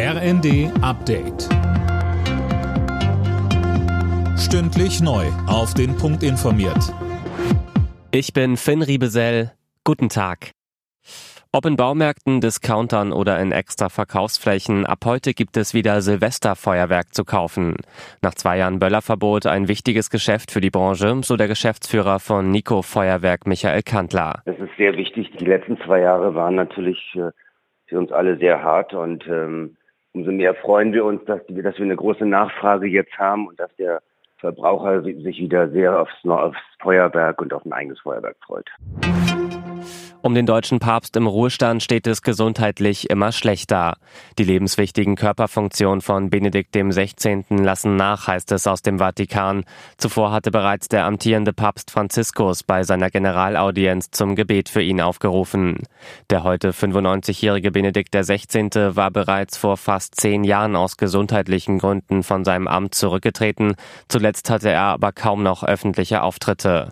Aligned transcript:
RND 0.00 0.70
Update. 0.80 1.48
Stündlich 4.38 5.00
neu. 5.00 5.26
Auf 5.48 5.74
den 5.74 5.96
Punkt 5.96 6.22
informiert. 6.22 6.94
Ich 8.12 8.32
bin 8.32 8.56
Finn 8.56 8.82
Riebesell. 8.82 9.50
Guten 9.82 10.08
Tag. 10.08 10.52
Ob 11.50 11.66
in 11.66 11.74
Baumärkten, 11.74 12.40
Discountern 12.40 13.12
oder 13.12 13.40
in 13.40 13.50
extra 13.50 13.88
Verkaufsflächen, 13.88 14.86
ab 14.86 15.00
heute 15.04 15.34
gibt 15.34 15.56
es 15.56 15.74
wieder 15.74 16.00
Silvesterfeuerwerk 16.00 17.12
zu 17.12 17.24
kaufen. 17.24 17.74
Nach 18.22 18.36
zwei 18.36 18.58
Jahren 18.58 18.78
Böllerverbot 18.78 19.46
ein 19.46 19.66
wichtiges 19.66 20.10
Geschäft 20.10 20.52
für 20.52 20.60
die 20.60 20.70
Branche, 20.70 21.22
so 21.24 21.36
der 21.36 21.48
Geschäftsführer 21.48 22.20
von 22.20 22.52
Nico 22.52 22.82
Feuerwerk 22.82 23.48
Michael 23.48 23.82
Kantler. 23.82 24.42
Das 24.44 24.60
ist 24.60 24.76
sehr 24.78 24.96
wichtig. 24.96 25.32
Die 25.40 25.44
letzten 25.44 25.76
zwei 25.80 25.98
Jahre 26.02 26.36
waren 26.36 26.54
natürlich 26.54 27.00
äh, 27.16 27.32
für 27.86 27.98
uns 27.98 28.12
alle 28.12 28.38
sehr 28.38 28.62
hart 28.62 28.94
und 28.94 29.26
ähm, 29.26 29.74
umso 30.18 30.32
mehr 30.32 30.54
freuen 30.54 30.92
wir 30.92 31.04
uns, 31.04 31.24
dass, 31.26 31.40
dass 31.46 31.76
wir 31.76 31.84
eine 31.84 31.96
große 31.96 32.26
Nachfrage 32.26 32.88
jetzt 32.88 33.16
haben 33.18 33.46
und 33.46 33.60
dass 33.60 33.74
der 33.76 34.02
Verbraucher 34.38 35.02
sich 35.02 35.38
wieder 35.38 35.68
sehr 35.70 36.00
aufs, 36.00 36.12
aufs 36.24 36.58
Feuerwerk 36.80 37.40
und 37.40 37.52
auf 37.52 37.64
ein 37.64 37.72
eigenes 37.72 38.00
Feuerwerk 38.00 38.36
freut. 38.44 38.68
Um 40.20 40.34
den 40.34 40.46
deutschen 40.46 40.80
Papst 40.80 41.14
im 41.16 41.28
Ruhestand 41.28 41.80
steht 41.80 42.08
es 42.08 42.22
gesundheitlich 42.22 43.08
immer 43.08 43.30
schlechter. 43.30 43.96
Die 44.36 44.44
lebenswichtigen 44.44 45.14
Körperfunktionen 45.14 46.00
von 46.00 46.28
Benedikt 46.28 46.72
XVI. 46.72 47.44
lassen 47.50 47.94
nach, 47.94 48.26
heißt 48.26 48.50
es 48.50 48.66
aus 48.66 48.82
dem 48.82 48.98
Vatikan. 48.98 49.64
Zuvor 49.96 50.32
hatte 50.32 50.50
bereits 50.50 50.88
der 50.88 51.04
amtierende 51.04 51.52
Papst 51.52 51.92
Franziskus 51.92 52.64
bei 52.64 52.82
seiner 52.82 53.10
Generalaudienz 53.10 54.10
zum 54.10 54.34
Gebet 54.34 54.68
für 54.68 54.82
ihn 54.82 55.00
aufgerufen. 55.00 55.84
Der 56.30 56.42
heute 56.42 56.72
95-jährige 56.72 57.70
Benedikt 57.70 58.12
XVI. 58.12 58.96
war 58.96 59.12
bereits 59.12 59.56
vor 59.56 59.76
fast 59.76 60.20
zehn 60.20 60.42
Jahren 60.42 60.74
aus 60.74 60.96
gesundheitlichen 60.96 61.78
Gründen 61.78 62.24
von 62.24 62.44
seinem 62.44 62.66
Amt 62.66 62.96
zurückgetreten. 62.96 63.76
Zuletzt 64.08 64.50
hatte 64.50 64.70
er 64.70 64.82
aber 64.82 65.12
kaum 65.12 65.44
noch 65.44 65.62
öffentliche 65.62 66.22
Auftritte. 66.22 66.90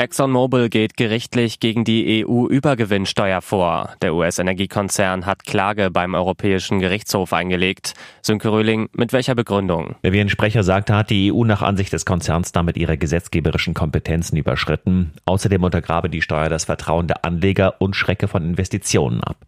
ExxonMobil 0.00 0.68
geht 0.68 0.96
gerichtlich 0.96 1.58
gegen 1.58 1.82
die 1.82 2.24
EU-Übergewinnsteuer 2.24 3.42
vor. 3.42 3.90
Der 4.00 4.14
US-Energiekonzern 4.14 5.26
hat 5.26 5.44
Klage 5.44 5.90
beim 5.90 6.14
Europäischen 6.14 6.78
Gerichtshof 6.78 7.32
eingelegt. 7.32 7.94
Sönke 8.22 8.52
Röhling, 8.52 8.88
mit 8.92 9.12
welcher 9.12 9.34
Begründung? 9.34 9.96
Wie 10.02 10.20
ein 10.20 10.28
Sprecher 10.28 10.62
sagte, 10.62 10.94
hat 10.94 11.10
die 11.10 11.32
EU 11.32 11.42
nach 11.42 11.62
Ansicht 11.62 11.92
des 11.92 12.06
Konzerns 12.06 12.52
damit 12.52 12.76
ihre 12.76 12.96
gesetzgeberischen 12.96 13.74
Kompetenzen 13.74 14.36
überschritten. 14.36 15.14
Außerdem 15.24 15.64
untergrabe 15.64 16.08
die 16.08 16.22
Steuer 16.22 16.48
das 16.48 16.66
Vertrauen 16.66 17.08
der 17.08 17.24
Anleger 17.24 17.80
und 17.80 17.96
schrecke 17.96 18.28
von 18.28 18.44
Investitionen 18.44 19.20
ab. 19.24 19.38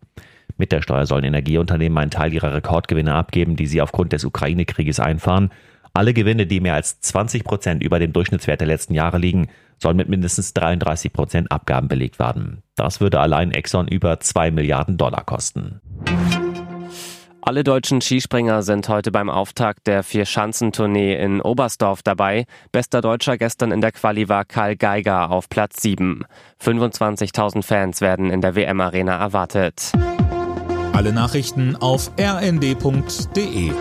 Mit 0.56 0.73
der 0.73 0.83
Steuer 0.83 1.06
sollen 1.06 1.25
Energieunternehmen 1.25 1.97
einen 1.97 2.11
Teil 2.11 2.34
ihrer 2.34 2.53
Rekordgewinne 2.53 3.15
abgeben, 3.15 3.55
die 3.55 3.69
sie 3.69 3.81
aufgrund 3.81 4.12
des 4.12 4.25
Ukraine-Krieges 4.25 4.98
einfahren. 4.98 5.51
Alle 5.92 6.14
Gewinne, 6.14 6.46
die 6.46 6.60
mehr 6.60 6.74
als 6.74 7.00
20 7.00 7.44
Prozent 7.44 7.83
über 7.83 7.98
dem 7.98 8.12
Durchschnittswert 8.12 8.60
der 8.60 8.69
letzten 8.69 8.94
Jahre 8.94 9.19
liegen, 9.19 9.48
sollen 9.78 9.97
mit 9.97 10.08
mindestens 10.08 10.55
33 10.55 11.12
Prozent 11.12 11.50
Abgaben 11.50 11.88
belegt 11.88 12.19
werden. 12.19 12.62
Das 12.77 13.00
würde 13.00 13.19
allein 13.19 13.50
Exxon 13.50 13.88
über 13.88 14.20
2 14.20 14.50
Milliarden 14.50 14.97
Dollar 14.97 15.24
kosten. 15.24 15.80
Alle 17.42 17.64
deutschen 17.64 18.00
Skispringer 18.00 18.62
sind 18.62 18.88
heute 18.88 19.10
beim 19.10 19.30
Auftakt 19.30 19.86
der 19.86 20.02
Vier-Schanzentournee 20.02 21.16
in 21.16 21.41
Oberstdorf 21.41 22.02
dabei. 22.02 22.44
Bester 22.70 23.00
Deutscher 23.00 23.38
gestern 23.38 23.72
in 23.72 23.80
der 23.80 23.92
Quali 23.92 24.28
war 24.28 24.44
Karl 24.44 24.77
Geiger 24.77 25.30
auf 25.30 25.48
Platz 25.48 25.80
7. 25.80 26.25
25.000 26.62 27.62
Fans 27.62 28.00
werden 28.00 28.30
in 28.30 28.42
der 28.42 28.54
WM-Arena 28.54 29.16
erwartet. 29.16 29.91
Alle 30.92 31.12
Nachrichten 31.12 31.77
auf 31.77 32.12
rnd.de 32.20 33.72